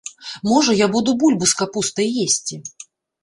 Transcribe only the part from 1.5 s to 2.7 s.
з капустай есці!